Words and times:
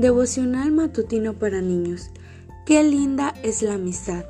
Devocional 0.00 0.72
matutino 0.72 1.34
para 1.34 1.60
niños. 1.60 2.08
Qué 2.64 2.82
linda 2.82 3.34
es 3.42 3.60
la 3.60 3.74
amistad. 3.74 4.24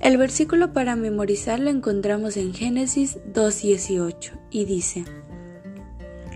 El 0.00 0.16
versículo 0.16 0.72
para 0.72 0.96
memorizar 0.96 1.60
lo 1.60 1.70
encontramos 1.70 2.36
en 2.36 2.52
Génesis 2.52 3.18
2.18 3.32 4.32
y 4.50 4.64
dice, 4.64 5.04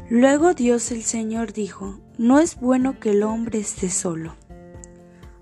Luego 0.09 0.55
Dios 0.55 0.93
el 0.93 1.03
Señor 1.03 1.53
dijo, 1.53 1.99
no 2.17 2.39
es 2.39 2.61
bueno 2.61 3.01
que 3.01 3.11
el 3.11 3.25
hombre 3.25 3.59
esté 3.59 3.91
solo. 3.91 4.37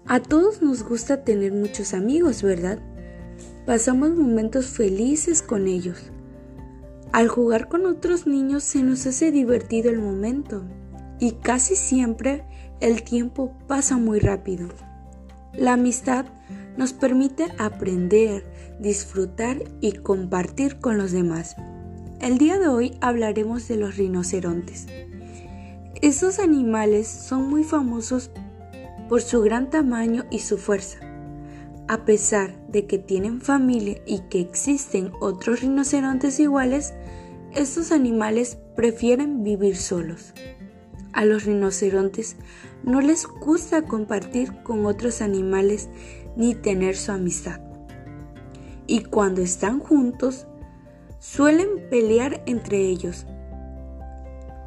A 0.07 0.21
todos 0.21 0.63
nos 0.63 0.83
gusta 0.83 1.23
tener 1.23 1.53
muchos 1.53 1.93
amigos, 1.93 2.43
¿verdad? 2.43 2.79
Pasamos 3.67 4.13
momentos 4.13 4.69
felices 4.69 5.43
con 5.43 5.69
ellos. 5.69 5.99
Al 7.13 7.29
jugar 7.29 7.69
con 7.69 7.85
otros 7.85 8.27
niños 8.27 8.65
se 8.65 8.83
nos 8.83 9.07
hace 9.07 9.33
divertido 9.33 9.91
el 9.91 9.99
momento 9.99 10.65
y 11.19 11.33
casi 11.33 11.77
siempre 11.77 12.47
el 12.81 13.03
tiempo 13.03 13.53
pasa 13.67 13.97
muy 13.99 14.21
rápido. 14.21 14.69
La 15.53 15.75
amistad 15.75 16.27
nos 16.77 16.93
permite 16.93 17.47
aprender, 17.59 18.45
disfrutar 18.81 19.63
y 19.81 19.93
compartir 19.93 20.79
con 20.79 20.97
los 20.97 21.13
demás. 21.13 21.57
El 22.21 22.39
día 22.39 22.59
de 22.59 22.69
hoy 22.69 22.97
hablaremos 23.01 23.69
de 23.69 23.77
los 23.77 23.97
rinocerontes. 23.97 24.87
Estos 26.01 26.39
animales 26.39 27.07
son 27.07 27.51
muy 27.51 27.65
famosos 27.65 28.31
por 29.09 29.21
su 29.21 29.43
gran 29.43 29.69
tamaño 29.69 30.25
y 30.31 30.39
su 30.39 30.57
fuerza. 30.57 30.99
A 31.89 32.05
pesar 32.05 32.55
de 32.69 32.87
que 32.87 32.99
tienen 32.99 33.41
familia 33.41 34.01
y 34.07 34.21
que 34.31 34.41
existen 34.41 35.13
otros 35.21 35.61
rinocerontes 35.61 36.39
iguales, 36.39 36.95
estos 37.55 37.91
animales 37.91 38.57
prefieren 38.77 39.43
vivir 39.43 39.77
solos. 39.77 40.33
A 41.13 41.25
los 41.25 41.45
rinocerontes 41.45 42.37
no 42.85 43.01
les 43.01 43.27
gusta 43.27 43.83
compartir 43.83 44.63
con 44.63 44.87
otros 44.87 45.23
animales 45.23 45.89
ni 46.37 46.55
tener 46.55 46.97
su 46.97 47.13
amistad. 47.13 47.61
Y 48.87 49.05
cuando 49.05 49.43
están 49.43 49.81
juntos, 49.81 50.47
suelen 51.19 51.89
pelear 51.91 52.43
entre 52.47 52.79
ellos. 52.79 53.27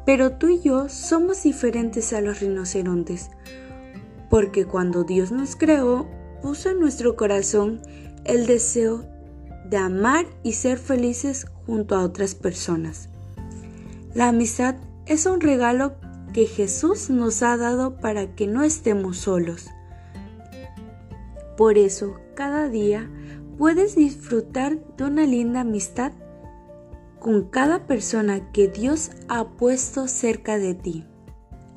Pero 0.06 0.32
tú 0.32 0.48
y 0.48 0.60
yo 0.60 0.88
somos 0.88 1.42
diferentes 1.42 2.12
a 2.12 2.20
los 2.20 2.40
rinocerontes, 2.40 3.30
porque 4.28 4.66
cuando 4.66 5.04
Dios 5.04 5.32
nos 5.32 5.56
creó, 5.56 6.06
puso 6.42 6.70
en 6.70 6.80
nuestro 6.80 7.16
corazón 7.16 7.80
el 8.24 8.46
deseo 8.46 9.04
de 9.68 9.78
amar 9.78 10.26
y 10.42 10.52
ser 10.52 10.78
felices 10.78 11.46
junto 11.66 11.96
a 11.96 12.02
otras 12.02 12.34
personas. 12.34 13.08
La 14.14 14.28
amistad 14.28 14.76
es 15.06 15.26
un 15.26 15.40
regalo 15.40 15.94
que 16.34 16.46
Jesús 16.46 17.10
nos 17.10 17.42
ha 17.44 17.56
dado 17.56 17.96
para 17.96 18.34
que 18.34 18.48
no 18.48 18.64
estemos 18.64 19.18
solos. 19.18 19.70
Por 21.56 21.78
eso, 21.78 22.16
cada 22.34 22.68
día 22.68 23.08
puedes 23.56 23.94
disfrutar 23.94 24.78
de 24.96 25.04
una 25.04 25.24
linda 25.24 25.60
amistad 25.60 26.12
con 27.20 27.48
cada 27.48 27.86
persona 27.86 28.50
que 28.50 28.66
Dios 28.66 29.12
ha 29.28 29.48
puesto 29.50 30.08
cerca 30.08 30.58
de 30.58 30.74
ti. 30.74 31.06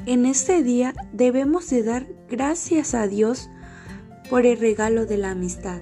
En 0.07 0.25
este 0.25 0.63
día 0.63 0.93
debemos 1.13 1.69
de 1.69 1.83
dar 1.83 2.07
gracias 2.27 2.95
a 2.95 3.07
Dios 3.07 3.49
por 4.29 4.47
el 4.47 4.59
regalo 4.59 5.05
de 5.05 5.17
la 5.17 5.31
amistad. 5.31 5.81